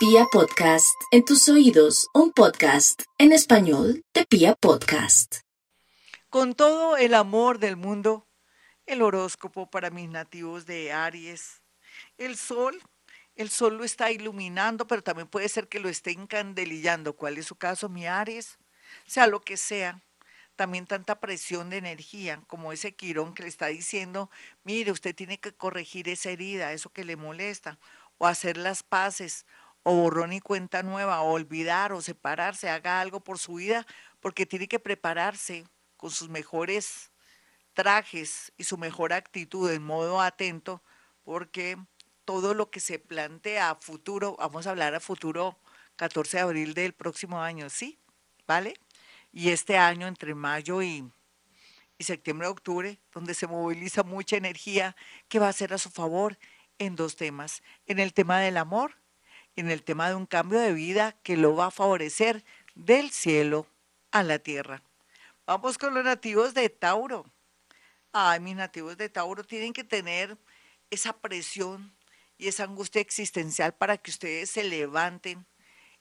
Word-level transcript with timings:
Pia 0.00 0.24
Podcast, 0.32 0.98
en 1.10 1.26
tus 1.26 1.46
oídos, 1.50 2.08
un 2.14 2.32
podcast 2.32 3.02
en 3.18 3.32
español 3.32 4.02
de 4.14 4.24
Pia 4.24 4.54
Podcast. 4.54 5.40
Con 6.30 6.54
todo 6.54 6.96
el 6.96 7.12
amor 7.12 7.58
del 7.58 7.76
mundo, 7.76 8.26
el 8.86 9.02
horóscopo 9.02 9.70
para 9.70 9.90
mis 9.90 10.08
nativos 10.08 10.64
de 10.64 10.90
Aries, 10.90 11.60
el 12.16 12.38
sol, 12.38 12.82
el 13.36 13.50
sol 13.50 13.76
lo 13.76 13.84
está 13.84 14.10
iluminando, 14.10 14.86
pero 14.86 15.02
también 15.02 15.28
puede 15.28 15.50
ser 15.50 15.68
que 15.68 15.80
lo 15.80 15.90
esté 15.90 16.12
encandelillando. 16.12 17.14
¿Cuál 17.14 17.36
es 17.36 17.44
su 17.44 17.56
caso, 17.56 17.90
mi 17.90 18.06
Aries? 18.06 18.56
Sea 19.04 19.26
lo 19.26 19.42
que 19.42 19.58
sea, 19.58 20.02
también 20.56 20.86
tanta 20.86 21.20
presión 21.20 21.68
de 21.68 21.76
energía, 21.76 22.42
como 22.46 22.72
ese 22.72 22.94
Quirón 22.94 23.34
que 23.34 23.42
le 23.42 23.50
está 23.50 23.66
diciendo, 23.66 24.30
mire, 24.64 24.92
usted 24.92 25.14
tiene 25.14 25.38
que 25.38 25.52
corregir 25.52 26.08
esa 26.08 26.30
herida, 26.30 26.72
eso 26.72 26.90
que 26.90 27.04
le 27.04 27.16
molesta, 27.16 27.78
o 28.16 28.26
hacer 28.26 28.56
las 28.56 28.82
paces, 28.82 29.44
o 29.82 29.94
borrón 29.94 30.32
y 30.32 30.40
cuenta 30.40 30.82
nueva, 30.82 31.22
o 31.22 31.32
olvidar 31.32 31.92
o 31.92 32.02
separarse, 32.02 32.68
haga 32.68 33.00
algo 33.00 33.20
por 33.20 33.38
su 33.38 33.54
vida, 33.54 33.86
porque 34.20 34.46
tiene 34.46 34.68
que 34.68 34.78
prepararse 34.78 35.64
con 35.96 36.10
sus 36.10 36.28
mejores 36.28 37.10
trajes 37.72 38.52
y 38.56 38.64
su 38.64 38.76
mejor 38.76 39.12
actitud 39.12 39.70
en 39.70 39.82
modo 39.82 40.20
atento, 40.20 40.82
porque 41.24 41.78
todo 42.24 42.54
lo 42.54 42.70
que 42.70 42.80
se 42.80 42.98
plantea 42.98 43.70
a 43.70 43.74
futuro, 43.76 44.36
vamos 44.38 44.66
a 44.66 44.70
hablar 44.70 44.94
a 44.94 45.00
futuro 45.00 45.58
14 45.96 46.36
de 46.36 46.42
abril 46.42 46.74
del 46.74 46.92
próximo 46.92 47.42
año, 47.42 47.68
¿sí? 47.70 47.98
¿Vale? 48.46 48.74
Y 49.32 49.50
este 49.50 49.78
año, 49.78 50.06
entre 50.06 50.34
mayo 50.34 50.82
y, 50.82 51.10
y 51.98 52.04
septiembre-octubre, 52.04 53.00
donde 53.12 53.34
se 53.34 53.46
moviliza 53.46 54.02
mucha 54.02 54.36
energía 54.36 54.96
que 55.28 55.38
va 55.38 55.48
a 55.48 55.52
ser 55.52 55.72
a 55.72 55.78
su 55.78 55.90
favor 55.90 56.38
en 56.78 56.96
dos 56.96 57.16
temas, 57.16 57.62
en 57.86 57.98
el 57.98 58.12
tema 58.12 58.40
del 58.40 58.56
amor, 58.56 58.99
en 59.60 59.70
el 59.70 59.82
tema 59.82 60.08
de 60.08 60.14
un 60.14 60.26
cambio 60.26 60.58
de 60.58 60.72
vida 60.72 61.12
que 61.22 61.36
lo 61.36 61.54
va 61.54 61.66
a 61.66 61.70
favorecer 61.70 62.44
del 62.74 63.10
cielo 63.10 63.66
a 64.10 64.22
la 64.22 64.38
tierra. 64.38 64.82
Vamos 65.46 65.78
con 65.78 65.94
los 65.94 66.04
nativos 66.04 66.54
de 66.54 66.68
Tauro. 66.68 67.26
Ay, 68.12 68.40
mis 68.40 68.56
nativos 68.56 68.96
de 68.96 69.08
Tauro 69.08 69.44
tienen 69.44 69.72
que 69.72 69.84
tener 69.84 70.36
esa 70.90 71.12
presión 71.12 71.94
y 72.38 72.48
esa 72.48 72.64
angustia 72.64 73.00
existencial 73.00 73.74
para 73.74 73.98
que 73.98 74.10
ustedes 74.10 74.50
se 74.50 74.64
levanten 74.64 75.46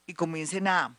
y 0.06 0.14
comiencen 0.14 0.68
a, 0.68 0.98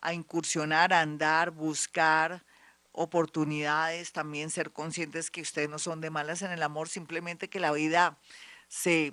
a 0.00 0.14
incursionar, 0.14 0.92
a 0.92 1.00
andar, 1.00 1.50
buscar 1.50 2.44
oportunidades, 2.92 4.12
también 4.12 4.50
ser 4.50 4.72
conscientes 4.72 5.30
que 5.30 5.42
ustedes 5.42 5.68
no 5.68 5.78
son 5.78 6.00
de 6.00 6.10
malas 6.10 6.42
en 6.42 6.50
el 6.50 6.62
amor, 6.62 6.88
simplemente 6.88 7.48
que 7.48 7.60
la 7.60 7.70
vida 7.70 8.18
se 8.66 9.12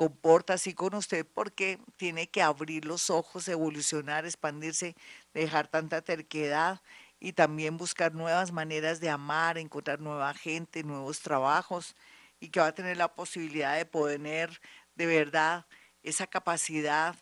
comporta 0.00 0.54
así 0.54 0.72
con 0.72 0.94
usted 0.94 1.26
porque 1.26 1.78
tiene 1.96 2.26
que 2.26 2.40
abrir 2.40 2.86
los 2.86 3.10
ojos, 3.10 3.46
evolucionar, 3.48 4.24
expandirse, 4.24 4.96
dejar 5.34 5.68
tanta 5.68 6.00
terquedad 6.00 6.80
y 7.18 7.34
también 7.34 7.76
buscar 7.76 8.14
nuevas 8.14 8.50
maneras 8.50 9.00
de 9.00 9.10
amar, 9.10 9.58
encontrar 9.58 10.00
nueva 10.00 10.32
gente, 10.32 10.84
nuevos 10.84 11.20
trabajos 11.20 11.96
y 12.40 12.48
que 12.48 12.60
va 12.60 12.68
a 12.68 12.74
tener 12.74 12.96
la 12.96 13.14
posibilidad 13.14 13.76
de 13.76 13.84
poder 13.84 14.62
de 14.94 15.04
verdad 15.04 15.66
esa 16.02 16.26
capacidad 16.26 17.14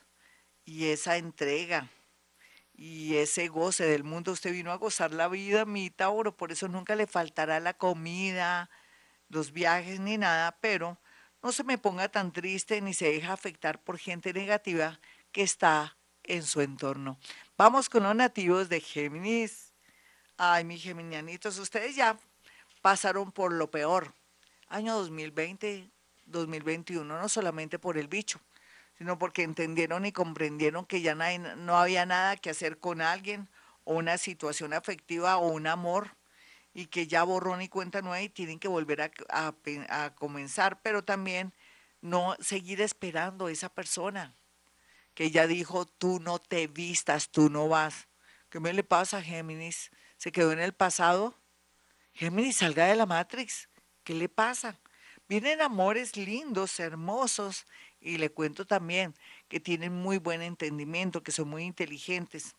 y 0.64 0.90
esa 0.90 1.16
entrega 1.16 1.90
y 2.74 3.16
ese 3.16 3.48
goce 3.48 3.86
del 3.86 4.04
mundo. 4.04 4.30
Usted 4.30 4.52
vino 4.52 4.70
a 4.70 4.76
gozar 4.76 5.12
la 5.12 5.26
vida, 5.26 5.64
mi 5.64 5.90
Tauro, 5.90 6.36
por 6.36 6.52
eso 6.52 6.68
nunca 6.68 6.94
le 6.94 7.08
faltará 7.08 7.58
la 7.58 7.74
comida, 7.74 8.70
los 9.28 9.52
viajes 9.52 9.98
ni 9.98 10.16
nada, 10.16 10.56
pero 10.60 10.96
no 11.42 11.52
se 11.52 11.64
me 11.64 11.78
ponga 11.78 12.08
tan 12.08 12.32
triste 12.32 12.80
ni 12.80 12.94
se 12.94 13.12
deja 13.12 13.32
afectar 13.32 13.80
por 13.80 13.98
gente 13.98 14.32
negativa 14.32 14.98
que 15.32 15.42
está 15.42 15.96
en 16.24 16.42
su 16.42 16.60
entorno. 16.60 17.18
Vamos 17.56 17.88
con 17.88 18.02
los 18.02 18.14
nativos 18.14 18.68
de 18.68 18.80
Géminis. 18.80 19.72
Ay, 20.36 20.64
mis 20.64 20.82
geminianitos, 20.82 21.58
ustedes 21.58 21.96
ya 21.96 22.16
pasaron 22.82 23.32
por 23.32 23.52
lo 23.52 23.70
peor. 23.70 24.14
Año 24.68 24.94
2020, 24.94 25.90
2021, 26.26 27.04
no 27.04 27.28
solamente 27.28 27.78
por 27.78 27.98
el 27.98 28.06
bicho, 28.06 28.40
sino 28.98 29.18
porque 29.18 29.42
entendieron 29.42 30.06
y 30.06 30.12
comprendieron 30.12 30.84
que 30.84 31.00
ya 31.00 31.14
no 31.14 31.76
había 31.76 32.06
nada 32.06 32.36
que 32.36 32.50
hacer 32.50 32.78
con 32.78 33.00
alguien 33.00 33.48
o 33.84 33.94
una 33.94 34.18
situación 34.18 34.74
afectiva 34.74 35.38
o 35.38 35.48
un 35.48 35.66
amor 35.66 36.17
y 36.78 36.86
que 36.86 37.08
ya 37.08 37.24
borrón 37.24 37.60
y 37.60 37.68
cuenta 37.68 38.02
nueva 38.02 38.22
y 38.22 38.28
tienen 38.28 38.60
que 38.60 38.68
volver 38.68 39.02
a, 39.02 39.10
a, 39.88 40.14
comenzar, 40.14 40.80
pero 40.80 41.02
también 41.02 41.52
no 42.00 42.36
seguir 42.38 42.80
esperando 42.80 43.46
a 43.46 43.50
esa 43.50 43.68
persona 43.68 44.36
que 45.12 45.32
ya 45.32 45.48
dijo, 45.48 45.86
tú 45.86 46.20
no 46.20 46.38
te 46.38 46.68
vistas, 46.68 47.30
tú 47.30 47.50
no 47.50 47.66
vas. 47.66 48.06
¿Qué 48.48 48.60
me 48.60 48.72
le 48.72 48.84
pasa 48.84 49.18
a 49.18 49.22
Géminis? 49.22 49.90
¿Se 50.18 50.30
quedó 50.30 50.52
en 50.52 50.60
el 50.60 50.72
pasado? 50.72 51.34
Géminis, 52.12 52.58
salga 52.58 52.86
de 52.86 52.94
la 52.94 53.06
Matrix. 53.06 53.68
¿Qué 54.04 54.14
le 54.14 54.28
pasa? 54.28 54.78
Vienen 55.28 55.60
amores 55.60 56.16
lindos, 56.16 56.78
hermosos, 56.78 57.66
y 57.98 58.18
le 58.18 58.30
cuento 58.30 58.68
también 58.68 59.16
que 59.48 59.58
tienen 59.58 59.92
muy 59.92 60.18
buen 60.18 60.42
entendimiento, 60.42 61.24
que 61.24 61.32
son 61.32 61.48
muy 61.48 61.64
inteligentes 61.64 62.54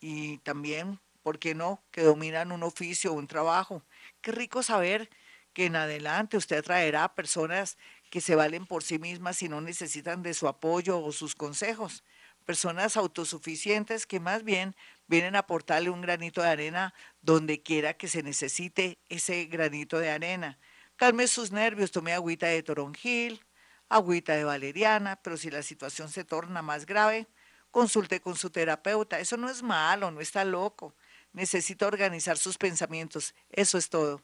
y 0.00 0.36
también, 0.40 1.00
¿por 1.24 1.38
qué 1.40 1.54
no?, 1.54 1.82
que 1.90 2.02
dominan 2.02 2.52
un 2.52 2.62
oficio 2.62 3.10
o 3.10 3.14
un 3.14 3.26
trabajo. 3.26 3.82
Qué 4.20 4.30
rico 4.30 4.62
saber 4.62 5.08
que 5.54 5.64
en 5.66 5.74
adelante 5.74 6.36
usted 6.36 6.58
atraerá 6.58 7.04
a 7.04 7.14
personas 7.14 7.78
que 8.10 8.20
se 8.20 8.34
valen 8.36 8.66
por 8.66 8.84
sí 8.84 8.98
mismas 8.98 9.42
y 9.42 9.48
no 9.48 9.62
necesitan 9.62 10.22
de 10.22 10.34
su 10.34 10.46
apoyo 10.46 11.00
o 11.00 11.12
sus 11.12 11.34
consejos. 11.34 12.04
Personas 12.44 12.98
autosuficientes 12.98 14.06
que 14.06 14.20
más 14.20 14.44
bien 14.44 14.76
vienen 15.06 15.34
a 15.34 15.40
aportarle 15.40 15.88
un 15.88 16.02
granito 16.02 16.42
de 16.42 16.48
arena 16.48 16.94
donde 17.22 17.62
quiera 17.62 17.94
que 17.94 18.06
se 18.06 18.22
necesite 18.22 18.98
ese 19.08 19.46
granito 19.46 19.98
de 19.98 20.10
arena. 20.10 20.58
Calme 20.96 21.26
sus 21.26 21.52
nervios, 21.52 21.90
tome 21.90 22.12
agüita 22.12 22.48
de 22.48 22.62
toronjil, 22.62 23.40
agüita 23.88 24.34
de 24.34 24.44
valeriana, 24.44 25.16
pero 25.22 25.38
si 25.38 25.50
la 25.50 25.62
situación 25.62 26.10
se 26.10 26.24
torna 26.24 26.60
más 26.60 26.84
grave, 26.84 27.26
consulte 27.70 28.20
con 28.20 28.36
su 28.36 28.50
terapeuta. 28.50 29.18
Eso 29.20 29.38
no 29.38 29.48
es 29.48 29.62
malo, 29.62 30.10
no 30.10 30.20
está 30.20 30.44
loco. 30.44 30.94
Necesita 31.34 31.86
organizar 31.88 32.38
sus 32.38 32.56
pensamientos. 32.56 33.34
Eso 33.50 33.76
es 33.76 33.90
todo. 33.90 34.22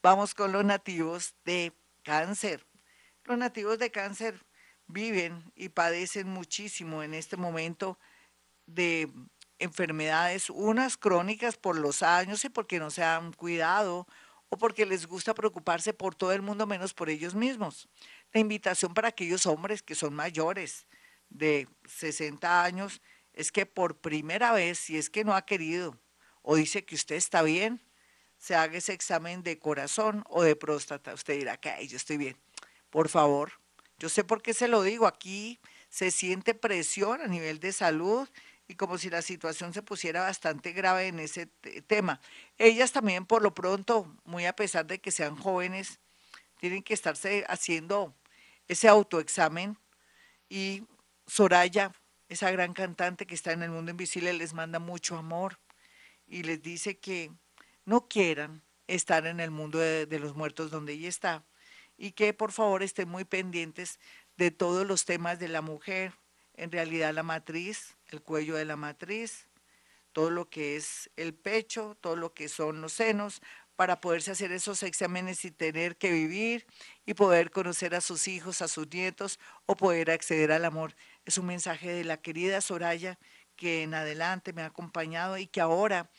Vamos 0.00 0.34
con 0.34 0.52
los 0.52 0.64
nativos 0.64 1.34
de 1.44 1.72
cáncer. 2.04 2.64
Los 3.24 3.36
nativos 3.36 3.78
de 3.78 3.90
cáncer 3.90 4.46
viven 4.86 5.52
y 5.56 5.70
padecen 5.70 6.28
muchísimo 6.28 7.02
en 7.02 7.14
este 7.14 7.36
momento 7.36 7.98
de 8.66 9.10
enfermedades, 9.58 10.50
unas 10.50 10.96
crónicas 10.96 11.56
por 11.56 11.76
los 11.78 12.02
años 12.02 12.44
y 12.44 12.48
porque 12.48 12.78
no 12.78 12.90
se 12.90 13.02
han 13.02 13.32
cuidado 13.32 14.06
o 14.48 14.56
porque 14.56 14.86
les 14.86 15.06
gusta 15.06 15.34
preocuparse 15.34 15.92
por 15.92 16.14
todo 16.14 16.32
el 16.32 16.42
mundo 16.42 16.66
menos 16.66 16.94
por 16.94 17.10
ellos 17.10 17.34
mismos. 17.34 17.88
La 18.32 18.40
invitación 18.40 18.94
para 18.94 19.08
aquellos 19.08 19.46
hombres 19.46 19.82
que 19.82 19.96
son 19.96 20.14
mayores 20.14 20.86
de 21.28 21.68
60 21.86 22.62
años 22.62 23.00
es 23.32 23.50
que 23.50 23.66
por 23.66 23.98
primera 23.98 24.52
vez, 24.52 24.78
si 24.78 24.96
es 24.96 25.10
que 25.10 25.24
no 25.24 25.34
ha 25.34 25.44
querido 25.44 25.98
o 26.42 26.56
dice 26.56 26.84
que 26.84 26.94
usted 26.94 27.16
está 27.16 27.42
bien, 27.42 27.80
se 28.36 28.56
haga 28.56 28.76
ese 28.76 28.92
examen 28.92 29.42
de 29.42 29.58
corazón 29.58 30.24
o 30.28 30.42
de 30.42 30.56
próstata. 30.56 31.14
Usted 31.14 31.38
dirá 31.38 31.56
que 31.56 31.86
yo 31.86 31.96
estoy 31.96 32.16
bien. 32.16 32.36
Por 32.90 33.08
favor, 33.08 33.52
yo 33.98 34.08
sé 34.08 34.24
por 34.24 34.42
qué 34.42 34.52
se 34.52 34.66
lo 34.66 34.82
digo. 34.82 35.06
Aquí 35.06 35.60
se 35.88 36.10
siente 36.10 36.54
presión 36.54 37.20
a 37.20 37.28
nivel 37.28 37.60
de 37.60 37.72
salud 37.72 38.28
y 38.66 38.74
como 38.74 38.98
si 38.98 39.10
la 39.10 39.22
situación 39.22 39.72
se 39.72 39.82
pusiera 39.82 40.22
bastante 40.22 40.72
grave 40.72 41.06
en 41.06 41.20
ese 41.20 41.46
tema. 41.86 42.20
Ellas 42.58 42.90
también, 42.90 43.26
por 43.26 43.42
lo 43.42 43.54
pronto, 43.54 44.12
muy 44.24 44.46
a 44.46 44.56
pesar 44.56 44.86
de 44.86 44.98
que 44.98 45.12
sean 45.12 45.36
jóvenes, 45.36 46.00
tienen 46.58 46.82
que 46.82 46.94
estarse 46.94 47.44
haciendo 47.48 48.14
ese 48.66 48.88
autoexamen 48.88 49.78
y 50.48 50.82
Soraya, 51.26 51.92
esa 52.28 52.50
gran 52.50 52.72
cantante 52.72 53.26
que 53.26 53.34
está 53.34 53.52
en 53.52 53.62
el 53.62 53.70
mundo 53.70 53.90
invisible, 53.90 54.32
les 54.32 54.54
manda 54.54 54.78
mucho 54.80 55.16
amor 55.16 55.58
y 56.32 56.44
les 56.44 56.62
dice 56.62 56.98
que 56.98 57.30
no 57.84 58.08
quieran 58.08 58.62
estar 58.86 59.26
en 59.26 59.38
el 59.38 59.50
mundo 59.50 59.78
de, 59.78 60.06
de 60.06 60.18
los 60.18 60.34
muertos 60.34 60.70
donde 60.70 60.94
ella 60.94 61.10
está 61.10 61.44
y 61.98 62.12
que 62.12 62.32
por 62.32 62.52
favor 62.52 62.82
estén 62.82 63.08
muy 63.08 63.24
pendientes 63.24 64.00
de 64.38 64.50
todos 64.50 64.86
los 64.86 65.04
temas 65.04 65.38
de 65.38 65.48
la 65.48 65.60
mujer, 65.60 66.14
en 66.54 66.72
realidad 66.72 67.12
la 67.12 67.22
matriz, 67.22 67.96
el 68.08 68.22
cuello 68.22 68.56
de 68.56 68.64
la 68.64 68.76
matriz, 68.76 69.50
todo 70.12 70.30
lo 70.30 70.48
que 70.48 70.76
es 70.76 71.10
el 71.16 71.34
pecho, 71.34 71.98
todo 72.00 72.16
lo 72.16 72.32
que 72.32 72.48
son 72.48 72.80
los 72.80 72.94
senos, 72.94 73.42
para 73.76 74.00
poderse 74.00 74.30
hacer 74.30 74.52
esos 74.52 74.82
exámenes 74.82 75.44
y 75.44 75.50
tener 75.50 75.96
que 75.96 76.12
vivir 76.12 76.66
y 77.04 77.14
poder 77.14 77.50
conocer 77.50 77.94
a 77.94 78.00
sus 78.00 78.26
hijos, 78.26 78.62
a 78.62 78.68
sus 78.68 78.90
nietos 78.90 79.38
o 79.66 79.76
poder 79.76 80.10
acceder 80.10 80.52
al 80.52 80.64
amor. 80.64 80.94
Es 81.24 81.36
un 81.36 81.46
mensaje 81.46 81.92
de 81.92 82.04
la 82.04 82.18
querida 82.18 82.60
Soraya 82.60 83.18
que 83.62 83.84
en 83.84 83.94
adelante 83.94 84.52
me 84.52 84.62
ha 84.62 84.66
acompañado 84.66 85.38
y 85.38 85.46
que 85.46 85.60
ahora 85.60 86.10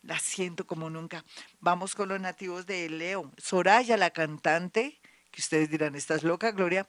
la 0.00 0.18
siento 0.18 0.66
como 0.66 0.88
nunca. 0.88 1.26
Vamos 1.60 1.94
con 1.94 2.08
los 2.08 2.18
nativos 2.18 2.64
de 2.64 2.88
Leo. 2.88 3.30
Soraya, 3.36 3.98
la 3.98 4.08
cantante, 4.08 4.98
que 5.30 5.42
ustedes 5.42 5.68
dirán, 5.68 5.94
¿estás 5.94 6.22
loca, 6.22 6.52
Gloria? 6.52 6.88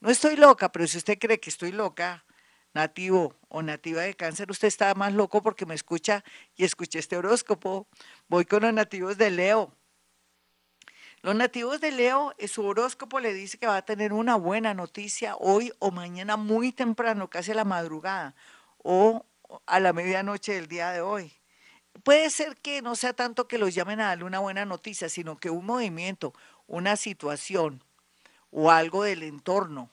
No 0.00 0.10
estoy 0.10 0.36
loca, 0.36 0.70
pero 0.70 0.86
si 0.86 0.98
usted 0.98 1.18
cree 1.18 1.40
que 1.40 1.48
estoy 1.48 1.72
loca, 1.72 2.26
nativo 2.74 3.34
o 3.48 3.62
nativa 3.62 4.02
de 4.02 4.12
cáncer, 4.12 4.50
usted 4.50 4.68
está 4.68 4.94
más 4.94 5.14
loco 5.14 5.40
porque 5.42 5.64
me 5.64 5.74
escucha 5.74 6.22
y 6.54 6.64
escuché 6.64 6.98
este 6.98 7.16
horóscopo. 7.16 7.88
Voy 8.28 8.44
con 8.44 8.60
los 8.64 8.74
nativos 8.74 9.16
de 9.16 9.30
Leo. 9.30 9.74
Los 11.22 11.34
nativos 11.34 11.80
de 11.80 11.90
Leo, 11.90 12.34
eh, 12.36 12.48
su 12.48 12.66
horóscopo 12.66 13.18
le 13.18 13.32
dice 13.32 13.56
que 13.56 13.66
va 13.66 13.78
a 13.78 13.84
tener 13.86 14.12
una 14.12 14.36
buena 14.36 14.74
noticia 14.74 15.36
hoy 15.36 15.72
o 15.78 15.90
mañana 15.90 16.36
muy 16.36 16.70
temprano, 16.70 17.30
casi 17.30 17.52
a 17.52 17.54
la 17.54 17.64
madrugada 17.64 18.34
o 18.82 19.24
a 19.66 19.80
la 19.80 19.92
medianoche 19.92 20.54
del 20.54 20.68
día 20.68 20.90
de 20.90 21.00
hoy. 21.00 21.32
Puede 22.02 22.30
ser 22.30 22.56
que 22.56 22.82
no 22.82 22.94
sea 22.96 23.12
tanto 23.12 23.48
que 23.48 23.58
los 23.58 23.74
llamen 23.74 24.00
a 24.00 24.08
darle 24.08 24.24
una 24.24 24.38
buena 24.38 24.64
noticia, 24.64 25.08
sino 25.08 25.36
que 25.36 25.50
un 25.50 25.66
movimiento, 25.66 26.32
una 26.66 26.96
situación 26.96 27.82
o 28.50 28.70
algo 28.70 29.02
del 29.02 29.22
entorno 29.22 29.90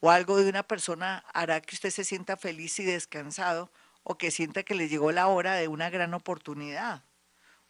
o 0.00 0.10
algo 0.10 0.36
de 0.36 0.48
una 0.48 0.62
persona 0.62 1.24
hará 1.32 1.60
que 1.60 1.74
usted 1.74 1.90
se 1.90 2.04
sienta 2.04 2.36
feliz 2.36 2.78
y 2.78 2.84
descansado 2.84 3.70
o 4.02 4.16
que 4.16 4.30
sienta 4.30 4.62
que 4.62 4.74
le 4.74 4.88
llegó 4.88 5.10
la 5.12 5.26
hora 5.26 5.54
de 5.54 5.68
una 5.68 5.90
gran 5.90 6.14
oportunidad. 6.14 7.04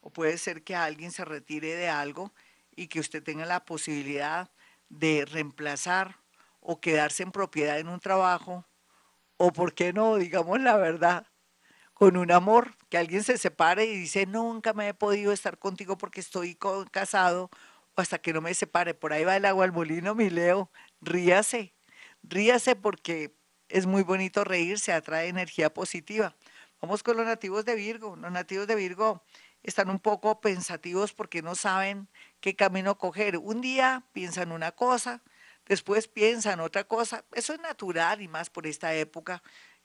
O 0.01 0.09
puede 0.09 0.37
ser 0.37 0.63
que 0.63 0.75
alguien 0.75 1.11
se 1.11 1.25
retire 1.25 1.75
de 1.75 1.89
algo 1.89 2.31
y 2.75 2.87
que 2.87 2.99
usted 2.99 3.23
tenga 3.23 3.45
la 3.45 3.65
posibilidad 3.65 4.49
de 4.89 5.25
reemplazar 5.25 6.17
o 6.61 6.79
quedarse 6.79 7.23
en 7.23 7.31
propiedad 7.31 7.79
en 7.79 7.89
un 7.89 7.99
trabajo 7.99 8.65
o, 9.39 9.53
¿por 9.53 9.73
qué 9.73 9.93
no? 9.93 10.17
Digamos 10.17 10.59
la 10.59 10.77
verdad, 10.77 11.25
con 11.93 12.17
un 12.17 12.31
amor, 12.31 12.75
que 12.89 12.97
alguien 12.97 13.23
se 13.23 13.37
separe 13.37 13.85
y 13.85 13.95
dice, 13.95 14.25
nunca 14.25 14.73
me 14.73 14.89
he 14.89 14.93
podido 14.93 15.31
estar 15.31 15.57
contigo 15.57 15.97
porque 15.97 16.19
estoy 16.19 16.57
casado 16.91 17.49
o 17.95 18.01
hasta 18.01 18.19
que 18.19 18.33
no 18.33 18.41
me 18.41 18.53
separe. 18.53 18.93
Por 18.93 19.13
ahí 19.13 19.23
va 19.23 19.37
el 19.37 19.45
agua 19.45 19.65
al 19.65 19.71
molino, 19.71 20.13
mi 20.15 20.29
Leo, 20.29 20.69
ríase 21.01 21.73
Ríase 22.23 22.75
porque 22.75 23.33
es 23.69 23.85
muy 23.85 24.03
bonito 24.03 24.43
reírse, 24.43 24.91
atrae 24.91 25.29
energía 25.29 25.73
positiva. 25.73 26.35
Vamos 26.81 27.01
con 27.01 27.15
los 27.17 27.25
nativos 27.25 27.63
de 27.65 27.75
Virgo. 27.75 28.15
Los 28.17 28.31
nativos 28.31 28.67
de 28.67 28.75
Virgo 28.75 29.23
están 29.63 29.89
un 29.89 29.99
poco 29.99 30.41
pensativos 30.41 31.13
porque 31.13 31.41
no 31.41 31.55
saben 31.55 32.09
qué 32.41 32.55
camino 32.55 32.97
coger. 32.97 33.37
Un 33.37 33.61
día 33.61 34.03
piensan 34.11 34.51
una 34.51 34.71
cosa, 34.73 35.21
después 35.69 36.09
piensan 36.09 36.59
otra 36.59 36.83
cosa. 36.83 37.23
Eso 37.31 37.53
es 37.53 37.61
natural 37.61 38.21
y 38.21 38.27
más 38.27 38.49
por 38.49 38.67
esta 38.67 38.93
época 38.93 39.41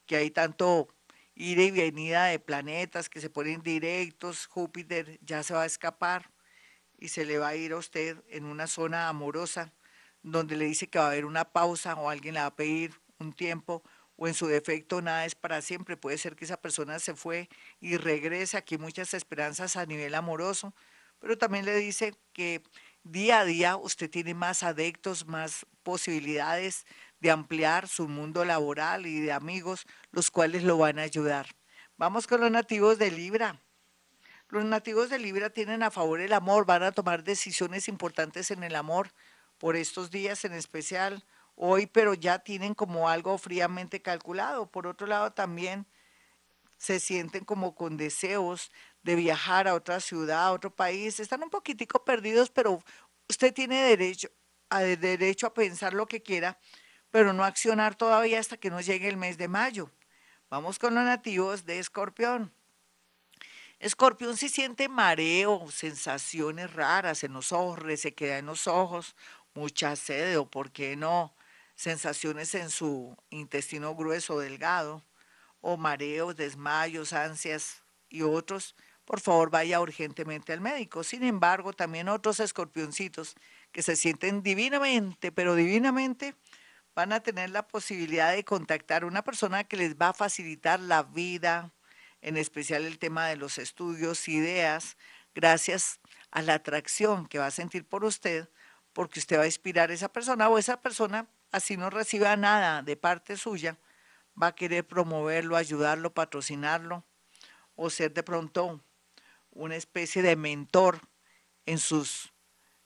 que 0.07 0.17
hay 0.17 0.31
tanto 0.33 0.89
ida 1.37 1.63
y 1.63 1.71
venida 1.71 2.25
de 2.27 2.41
planetas 2.41 3.09
que 3.09 3.21
se 3.21 3.31
ponen 3.31 3.63
directos. 3.63 4.47
Júpiter 4.47 5.21
ya 5.23 5.45
se 5.45 5.55
va 5.55 5.63
a 5.63 5.67
escapar 5.67 6.31
y 6.99 7.09
se 7.09 7.25
le 7.25 7.39
va 7.39 7.49
a 7.49 7.57
ir 7.57 7.73
a 7.73 7.77
usted 7.77 8.19
en 8.29 8.45
una 8.45 8.67
zona 8.67 9.09
amorosa 9.09 9.73
donde 10.23 10.57
le 10.57 10.65
dice 10.65 10.89
que 10.89 10.99
va 10.99 11.05
a 11.05 11.09
haber 11.09 11.27
una 11.27 11.45
pausa 11.53 11.95
o 11.95 12.11
alguien 12.11 12.35
le 12.35 12.41
va 12.41 12.47
a 12.47 12.57
pedir 12.57 13.01
un 13.19 13.33
tiempo 13.33 13.83
o 14.17 14.29
en 14.29 14.35
su 14.35 14.47
defecto 14.47 15.03
nada 15.03 15.25
es 15.27 15.35
para 15.35 15.61
siempre. 15.61 15.97
Puede 15.97 16.19
ser 16.19 16.37
que 16.37 16.45
esa 16.45 16.61
persona 16.61 16.99
se 16.99 17.15
fue 17.15 17.49
y 17.81 17.97
regrese. 17.97 18.57
Aquí 18.57 18.79
muchas 18.79 19.15
esperanzas 19.15 19.77
a 19.77 19.87
nivel 19.87 20.15
amoroso, 20.15 20.75
pero 21.19 21.37
también 21.37 21.65
le 21.65 21.77
dice 21.77 22.15
que 22.33 22.63
día 23.05 23.41
a 23.41 23.45
día 23.45 23.77
usted 23.77 24.11
tiene 24.11 24.35
más 24.35 24.63
adeptos, 24.63 25.27
más 25.27 25.67
posibilidades 25.83 26.87
de 27.21 27.31
ampliar 27.31 27.87
su 27.87 28.09
mundo 28.09 28.45
laboral 28.45 29.07
y 29.07 29.21
de 29.21 29.33
amigos, 29.33 29.87
los 30.11 30.31
cuales 30.31 30.65
lo 30.65 30.79
van 30.79 30.99
a 30.99 31.03
ayudar. 31.03 31.47
Vamos 31.97 32.27
con 32.27 32.41
los 32.41 32.51
nativos 32.51 32.99
de 32.99 33.11
Libra. 33.11 33.61
Los 34.49 34.65
nativos 34.65 35.11
de 35.11 35.19
Libra 35.19 35.51
tienen 35.51 35.83
a 35.83 35.91
favor 35.91 36.21
el 36.21 36.33
amor, 36.33 36.67
van 36.67 36.83
a 36.83 36.93
tomar 36.93 37.25
decisiones 37.25 37.89
importantes 37.89 38.51
en 38.51 38.63
el 38.63 38.75
amor, 38.75 39.11
por 39.59 39.77
estos 39.77 40.11
días 40.11 40.45
en 40.45 40.53
especial 40.53 41.25
hoy, 41.55 41.87
pero 41.87 42.15
ya 42.15 42.41
tienen 42.41 42.75
como 42.75 43.09
algo 43.09 43.39
fríamente 43.39 44.03
calculado. 44.03 44.71
Por 44.71 44.87
otro 44.87 45.07
lado, 45.07 45.33
también 45.33 45.87
se 46.77 47.01
sienten 47.01 47.45
como 47.45 47.75
con 47.75 47.97
deseos 47.97 48.73
de 49.05 49.15
viajar 49.15 49.69
a 49.69 49.75
otra 49.75 50.01
ciudad, 50.01 50.47
a 50.47 50.53
otro 50.53 50.75
país. 50.75 51.21
Están 51.21 51.43
un 51.43 51.51
poquitico 51.51 52.05
perdidos, 52.05 52.51
pero 52.51 52.83
usted 53.29 53.55
tiene 53.55 53.83
derecho 53.83 54.29
a, 54.71 54.81
derecho 54.81 55.47
a 55.47 55.55
pensar 55.55 55.95
lo 55.95 56.07
que 56.07 56.23
quiera, 56.23 56.59
pero 57.11 57.33
no 57.33 57.45
accionar 57.45 57.95
todavía 57.95 58.41
hasta 58.41 58.57
que 58.57 58.71
no 58.71 58.81
llegue 58.81 59.09
el 59.09 59.17
mes 59.17 59.39
de 59.39 59.47
mayo. 59.47 59.91
Vamos 60.51 60.79
con 60.79 60.95
los 60.95 61.05
nativos 61.05 61.65
de 61.65 61.79
Escorpión. 61.79 62.53
Escorpión 63.79 64.37
si 64.37 64.49
siente 64.49 64.89
mareo, 64.89 65.71
sensaciones 65.71 66.73
raras 66.73 67.23
en 67.25 67.35
los 67.35 67.53
ojos, 67.53 68.01
se 68.01 68.15
queda 68.15 68.39
en 68.39 68.47
los 68.47 68.67
ojos, 68.67 69.15
mucha 69.53 69.95
sed 69.97 70.39
o, 70.39 70.49
por 70.49 70.73
qué 70.73 70.97
no, 70.97 71.35
sensaciones 71.75 72.55
en 72.55 72.71
su 72.71 73.17
intestino 73.31 73.95
grueso 73.95 74.39
delgado, 74.39 75.05
o 75.61 75.77
mareos, 75.77 76.37
desmayos, 76.37 77.13
ansias 77.13 77.83
y 78.09 78.23
otros, 78.23 78.75
por 79.05 79.21
favor 79.21 79.51
vaya 79.51 79.81
urgentemente 79.81 80.53
al 80.53 80.61
médico. 80.61 81.05
Sin 81.05 81.23
embargo, 81.23 81.73
también 81.73 82.09
otros 82.09 82.41
escorpioncitos 82.41 83.35
que 83.73 83.83
se 83.83 83.97
sienten 83.97 84.43
divinamente, 84.43 85.33
pero 85.33 85.55
divinamente, 85.55 86.35
van 86.95 87.13
a 87.13 87.21
tener 87.21 87.51
la 87.51 87.67
posibilidad 87.67 88.33
de 88.33 88.45
contactar 88.45 89.03
a 89.03 89.07
una 89.07 89.23
persona 89.23 89.65
que 89.65 89.77
les 89.77 89.97
va 89.97 90.11
a 90.11 90.15
facilitar 90.15 90.81
la 90.81 91.03
vida, 91.03 91.73
en 92.23 92.37
especial 92.37 92.85
el 92.85 92.99
tema 92.99 93.27
de 93.27 93.37
los 93.37 93.59
estudios, 93.59 94.29
ideas, 94.29 94.97
gracias 95.35 96.01
a 96.31 96.43
la 96.43 96.55
atracción 96.55 97.27
que 97.27 97.39
va 97.39 97.47
a 97.47 97.51
sentir 97.51 97.85
por 97.85 98.05
usted 98.05 98.49
porque 98.95 99.19
usted 99.19 99.39
va 99.39 99.43
a 99.43 99.47
inspirar 99.47 99.91
a 99.91 99.95
esa 99.95 100.09
persona 100.09 100.49
o 100.49 100.57
esa 100.57 100.81
persona, 100.81 101.29
así 101.51 101.77
no 101.77 101.91
reciba 101.91 102.37
nada 102.37 102.83
de 102.83 102.97
parte 102.97 103.37
suya, 103.37 103.77
va 104.41 104.49
a 104.49 104.55
querer 104.55 104.87
promoverlo, 104.87 105.57
ayudarlo, 105.57 106.15
patrocinarlo 106.15 107.05
o 107.75 107.91
ser 107.91 108.15
de 108.15 108.23
pronto 108.23 108.81
una 109.55 109.77
especie 109.77 110.23
de 110.23 110.37
mentor 110.37 111.01
en 111.67 111.79
sus 111.79 112.33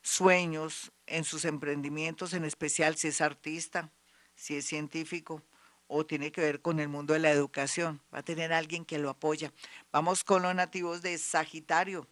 sueños, 0.01 0.91
en 1.07 1.23
sus 1.23 1.45
emprendimientos, 1.45 2.33
en 2.33 2.45
especial 2.45 2.95
si 2.95 3.09
es 3.09 3.21
artista, 3.21 3.91
si 4.35 4.55
es 4.55 4.65
científico 4.65 5.43
o 5.87 6.05
tiene 6.05 6.31
que 6.31 6.41
ver 6.41 6.61
con 6.61 6.79
el 6.79 6.87
mundo 6.87 7.13
de 7.13 7.19
la 7.19 7.31
educación. 7.31 7.99
Va 8.13 8.19
a 8.19 8.23
tener 8.23 8.53
alguien 8.53 8.85
que 8.85 8.99
lo 8.99 9.09
apoya. 9.09 9.51
Vamos 9.91 10.23
con 10.23 10.43
los 10.43 10.53
nativos 10.53 11.01
de 11.01 11.17
Sagitario. 11.17 12.07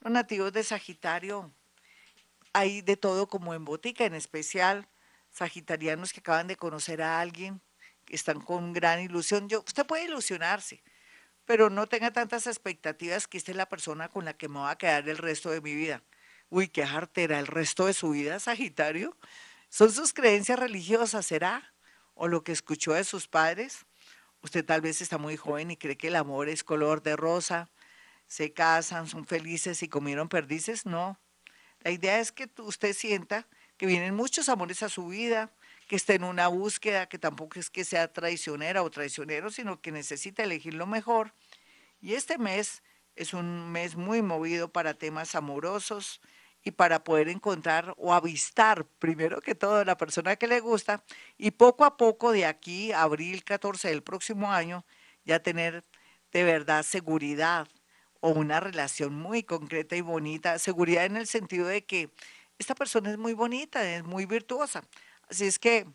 Los 0.00 0.12
nativos 0.12 0.52
de 0.52 0.62
Sagitario 0.62 1.50
hay 2.52 2.82
de 2.82 2.96
todo 2.96 3.26
como 3.26 3.54
en 3.54 3.64
botica, 3.64 4.04
en 4.04 4.14
especial 4.14 4.88
sagitarianos 5.30 6.12
que 6.12 6.20
acaban 6.20 6.48
de 6.48 6.56
conocer 6.56 7.02
a 7.02 7.20
alguien, 7.20 7.60
que 8.04 8.16
están 8.16 8.40
con 8.40 8.72
gran 8.72 9.00
ilusión. 9.00 9.48
Yo, 9.48 9.60
usted 9.66 9.86
puede 9.86 10.04
ilusionarse, 10.04 10.82
pero 11.48 11.70
no 11.70 11.86
tenga 11.86 12.10
tantas 12.10 12.46
expectativas 12.46 13.26
que 13.26 13.38
esta 13.38 13.52
es 13.52 13.56
la 13.56 13.70
persona 13.70 14.10
con 14.10 14.26
la 14.26 14.34
que 14.34 14.48
me 14.48 14.58
va 14.58 14.72
a 14.72 14.76
quedar 14.76 15.08
el 15.08 15.16
resto 15.16 15.48
de 15.50 15.62
mi 15.62 15.74
vida. 15.74 16.02
Uy, 16.50 16.68
qué 16.68 16.86
jartera, 16.86 17.38
el 17.38 17.46
resto 17.46 17.86
de 17.86 17.94
su 17.94 18.10
vida, 18.10 18.38
Sagitario. 18.38 19.16
¿Son 19.70 19.90
sus 19.90 20.12
creencias 20.12 20.58
religiosas, 20.58 21.24
será? 21.24 21.72
¿O 22.12 22.28
lo 22.28 22.44
que 22.44 22.52
escuchó 22.52 22.92
de 22.92 23.02
sus 23.02 23.28
padres? 23.28 23.86
Usted 24.42 24.62
tal 24.62 24.82
vez 24.82 25.00
está 25.00 25.16
muy 25.16 25.38
joven 25.38 25.70
y 25.70 25.78
cree 25.78 25.96
que 25.96 26.08
el 26.08 26.16
amor 26.16 26.50
es 26.50 26.64
color 26.64 27.02
de 27.02 27.16
rosa, 27.16 27.70
se 28.26 28.52
casan, 28.52 29.08
son 29.08 29.26
felices 29.26 29.82
y 29.82 29.88
comieron 29.88 30.28
perdices. 30.28 30.84
No, 30.84 31.18
la 31.80 31.92
idea 31.92 32.20
es 32.20 32.30
que 32.30 32.50
usted 32.58 32.92
sienta 32.92 33.46
que 33.78 33.86
vienen 33.86 34.14
muchos 34.14 34.50
amores 34.50 34.82
a 34.82 34.90
su 34.90 35.08
vida, 35.08 35.50
que 35.88 35.96
esté 35.96 36.14
en 36.14 36.24
una 36.24 36.48
búsqueda, 36.48 37.08
que 37.08 37.18
tampoco 37.18 37.58
es 37.58 37.70
que 37.70 37.84
sea 37.84 38.12
traicionera 38.12 38.82
o 38.82 38.90
traicionero, 38.90 39.50
sino 39.50 39.80
que 39.80 39.90
necesita 39.90 40.44
elegir 40.44 40.74
lo 40.74 40.86
mejor. 40.86 41.34
Y 42.00 42.14
este 42.14 42.38
mes 42.38 42.82
es 43.16 43.34
un 43.34 43.72
mes 43.72 43.96
muy 43.96 44.22
movido 44.22 44.72
para 44.72 44.94
temas 44.94 45.34
amorosos 45.34 46.20
y 46.62 46.70
para 46.72 47.02
poder 47.02 47.28
encontrar 47.28 47.94
o 47.96 48.14
avistar, 48.14 48.84
primero 48.98 49.40
que 49.40 49.54
todo, 49.56 49.84
la 49.84 49.96
persona 49.96 50.36
que 50.36 50.46
le 50.46 50.60
gusta 50.60 51.02
y 51.36 51.52
poco 51.52 51.84
a 51.84 51.96
poco 51.96 52.30
de 52.32 52.46
aquí, 52.46 52.92
abril 52.92 53.42
14 53.42 53.88
del 53.88 54.02
próximo 54.02 54.52
año, 54.52 54.84
ya 55.24 55.42
tener 55.42 55.84
de 56.32 56.44
verdad 56.44 56.84
seguridad, 56.84 57.68
o 58.20 58.30
una 58.30 58.60
relación 58.60 59.14
muy 59.14 59.42
concreta 59.42 59.96
y 59.96 60.00
bonita. 60.00 60.58
Seguridad 60.58 61.04
en 61.04 61.16
el 61.16 61.26
sentido 61.26 61.66
de 61.66 61.84
que 61.84 62.10
esta 62.58 62.74
persona 62.74 63.10
es 63.10 63.18
muy 63.18 63.32
bonita, 63.32 63.88
es 63.88 64.04
muy 64.04 64.26
virtuosa. 64.26 64.82
Así 65.28 65.46
es 65.46 65.58
que 65.58 65.86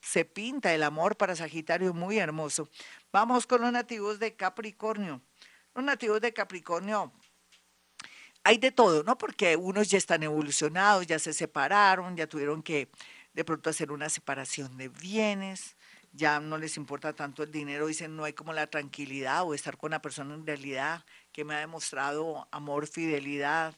se 0.00 0.24
pinta 0.24 0.72
el 0.72 0.82
amor 0.82 1.16
para 1.16 1.34
Sagitario 1.34 1.92
muy 1.92 2.18
hermoso. 2.18 2.68
Vamos 3.12 3.46
con 3.46 3.60
los 3.60 3.72
nativos 3.72 4.18
de 4.20 4.36
Capricornio. 4.36 5.20
Los 5.74 5.84
nativos 5.84 6.20
de 6.20 6.32
Capricornio 6.32 7.12
hay 8.44 8.58
de 8.58 8.70
todo, 8.70 9.02
¿no? 9.02 9.18
Porque 9.18 9.56
unos 9.56 9.90
ya 9.90 9.98
están 9.98 10.22
evolucionados, 10.22 11.06
ya 11.08 11.18
se 11.18 11.32
separaron, 11.32 12.16
ya 12.16 12.28
tuvieron 12.28 12.62
que 12.62 12.88
de 13.34 13.44
pronto 13.44 13.70
hacer 13.70 13.90
una 13.90 14.08
separación 14.08 14.76
de 14.76 14.88
bienes, 14.88 15.76
ya 16.12 16.38
no 16.38 16.56
les 16.56 16.76
importa 16.76 17.12
tanto 17.12 17.42
el 17.42 17.50
dinero, 17.50 17.88
dicen 17.88 18.14
no 18.14 18.22
hay 18.22 18.32
como 18.32 18.52
la 18.52 18.68
tranquilidad 18.68 19.42
o 19.42 19.52
estar 19.52 19.76
con 19.76 19.90
la 19.90 20.00
persona 20.00 20.34
en 20.34 20.46
realidad 20.46 21.04
que 21.32 21.44
me 21.44 21.56
ha 21.56 21.58
demostrado 21.58 22.46
amor, 22.52 22.86
fidelidad, 22.86 23.74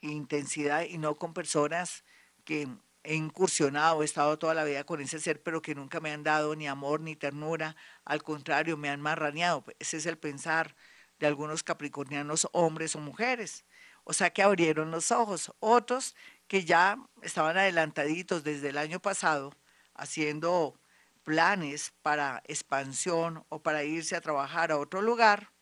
intensidad 0.00 0.84
y 0.84 0.96
no 0.96 1.16
con 1.16 1.34
personas 1.34 2.02
que 2.44 2.66
he 3.02 3.14
incursionado, 3.14 4.02
he 4.02 4.04
estado 4.04 4.38
toda 4.38 4.54
la 4.54 4.64
vida 4.64 4.84
con 4.84 5.00
ese 5.00 5.20
ser, 5.20 5.42
pero 5.42 5.62
que 5.62 5.74
nunca 5.74 6.00
me 6.00 6.12
han 6.12 6.22
dado 6.22 6.54
ni 6.54 6.68
amor 6.68 7.00
ni 7.00 7.16
ternura, 7.16 7.76
al 8.04 8.22
contrario, 8.22 8.76
me 8.76 8.90
han 8.90 9.00
marraneado. 9.00 9.64
Ese 9.78 9.96
es 9.96 10.06
el 10.06 10.18
pensar 10.18 10.74
de 11.18 11.26
algunos 11.26 11.62
capricornianos, 11.62 12.48
hombres 12.52 12.96
o 12.96 12.98
mujeres. 12.98 13.64
O 14.04 14.12
sea 14.12 14.30
que 14.30 14.42
abrieron 14.42 14.90
los 14.90 15.12
ojos. 15.12 15.52
Otros 15.60 16.16
que 16.48 16.64
ya 16.64 16.98
estaban 17.22 17.56
adelantaditos 17.56 18.42
desde 18.42 18.70
el 18.70 18.78
año 18.78 19.00
pasado, 19.00 19.54
haciendo 19.94 20.74
planes 21.22 21.92
para 22.02 22.42
expansión 22.46 23.44
o 23.50 23.62
para 23.62 23.84
irse 23.84 24.16
a 24.16 24.20
trabajar 24.20 24.72
a 24.72 24.78
otro 24.78 25.02
lugar, 25.02 25.52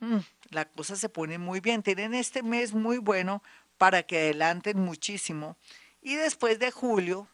mm, 0.00 0.18
la 0.50 0.66
cosa 0.66 0.96
se 0.96 1.08
pone 1.08 1.38
muy 1.38 1.60
bien. 1.60 1.82
Tienen 1.82 2.14
este 2.14 2.42
mes 2.42 2.74
muy 2.74 2.98
bueno 2.98 3.42
para 3.78 4.02
que 4.02 4.18
adelanten 4.18 4.78
muchísimo. 4.78 5.56
Y 6.00 6.16
después 6.16 6.58
de 6.58 6.70
julio, 6.70 7.28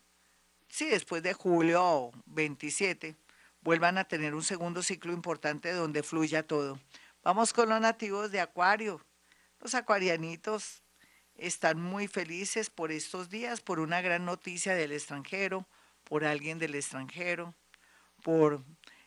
sí, 0.69 0.87
después 0.89 1.23
de 1.23 1.35
julio 1.35 2.11
27, 2.27 3.17
vuelvan 3.61 3.99
a 3.99 4.05
tener 4.05 4.35
un 4.35 4.43
segundo 4.43 4.83
ciclo 4.83 5.13
importante 5.13 5.73
donde 5.73 6.03
fluya 6.03 6.47
todo. 6.47 6.79
Vamos 7.23 7.53
con 7.53 7.69
los 7.69 7.81
nativos 7.81 8.31
de 8.31 8.41
Acuario. 8.41 9.01
Los 9.61 9.75
acuarianitos 9.75 10.83
están 11.37 11.81
muy 11.81 12.07
felices 12.07 12.71
por 12.71 12.93
estos 12.93 13.31
días, 13.31 13.61
por 13.61 13.81
una 13.81 14.01
gran 14.01 14.25
noticia 14.25 14.75
del 14.75 14.93
extranjero, 14.93 15.67
por 16.05 16.25
alguien 16.25 16.59
del 16.59 16.75
extranjero, 16.75 17.55
por 18.23 18.63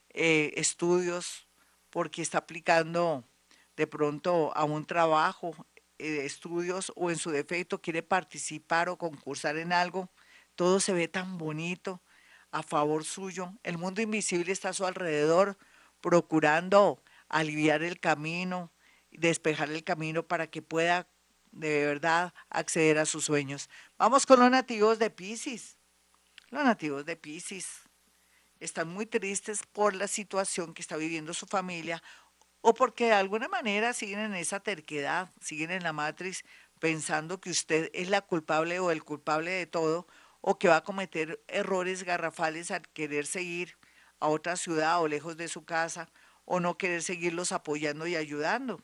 eh, 0.10 0.52
estudios, 0.56 1.48
porque 1.90 2.22
está 2.22 2.40
aplicando 2.40 3.24
de 3.76 3.88
pronto 3.88 4.52
a 4.56 4.64
un 4.64 4.86
trabajo 4.86 5.56
eh, 6.00 6.26
estudios 6.26 6.92
o 6.96 7.10
en 7.10 7.18
su 7.18 7.32
defecto 7.32 7.82
quiere 7.82 8.04
participar 8.04 8.90
o 8.90 8.98
concursar 8.98 9.58
en 9.58 9.74
algo, 9.74 10.10
todo 10.56 10.80
se 10.80 10.94
ve 10.94 11.08
tan 11.08 11.38
bonito 11.38 12.02
a 12.52 12.64
favor 12.64 13.04
suyo. 13.04 13.54
El 13.64 13.78
mundo 13.78 14.02
invisible 14.02 14.52
está 14.52 14.70
a 14.70 14.74
su 14.74 14.86
alrededor 14.86 15.58
procurando 16.02 17.02
aliviar 17.30 17.84
el 17.84 18.00
camino, 18.00 18.72
despejar 19.12 19.72
el 19.72 19.84
camino 19.84 20.24
para 20.24 20.48
que 20.48 20.62
pueda 20.62 21.08
de 21.52 21.86
verdad 21.86 22.34
acceder 22.50 23.00
a 23.00 23.06
sus 23.06 23.26
sueños. 23.26 23.70
Vamos 23.98 24.26
con 24.26 24.40
los 24.40 24.52
nativos 24.52 25.00
de 25.00 25.10
Pisces. 25.10 25.78
Los 26.50 26.64
nativos 26.64 27.06
de 27.06 27.16
Pisces 27.16 27.68
están 28.60 28.88
muy 28.88 29.06
tristes 29.06 29.62
por 29.72 29.96
la 29.96 30.08
situación 30.08 30.74
que 30.74 30.82
está 30.82 30.98
viviendo 30.98 31.34
su 31.34 31.46
familia 31.46 32.02
o 32.70 32.74
porque 32.74 33.06
de 33.06 33.14
alguna 33.14 33.48
manera 33.48 33.94
siguen 33.94 34.20
en 34.20 34.36
esa 34.36 34.60
terquedad, 34.60 35.30
siguen 35.40 35.72
en 35.72 35.84
la 35.84 35.94
matriz 35.94 36.44
pensando 36.82 37.40
que 37.40 37.50
usted 37.50 37.90
es 37.94 38.10
la 38.10 38.20
culpable 38.22 38.78
o 38.82 38.92
el 38.92 39.06
culpable 39.06 39.52
de 39.52 39.68
todo, 39.68 40.06
o 40.42 40.60
que 40.60 40.68
va 40.68 40.76
a 40.76 40.84
cometer 40.84 41.42
errores 41.48 42.04
garrafales 42.04 42.70
al 42.72 42.82
querer 42.90 43.26
seguir 43.26 43.78
a 44.20 44.28
otra 44.28 44.58
ciudad 44.58 45.02
o 45.02 45.08
lejos 45.08 45.38
de 45.38 45.48
su 45.48 45.64
casa, 45.64 46.10
o 46.44 46.60
no 46.60 46.78
querer 46.78 47.04
seguirlos 47.04 47.54
apoyando 47.54 48.06
y 48.06 48.18
ayudando. 48.18 48.82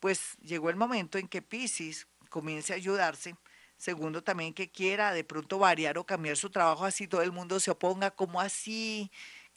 Pues 0.00 0.38
llegó 0.40 0.70
el 0.70 0.76
momento 0.76 1.18
en 1.18 1.28
que 1.28 1.42
Pisces 1.42 2.06
comience 2.30 2.72
a 2.72 2.76
ayudarse. 2.76 3.36
Segundo, 3.76 4.22
también 4.22 4.54
que 4.54 4.70
quiera 4.70 5.12
de 5.12 5.24
pronto 5.24 5.58
variar 5.58 5.98
o 5.98 6.04
cambiar 6.06 6.38
su 6.38 6.50
trabajo, 6.50 6.86
así 6.86 7.06
todo 7.06 7.22
el 7.22 7.32
mundo 7.32 7.60
se 7.60 7.70
oponga, 7.70 8.10
como 8.10 8.40
así, 8.40 9.10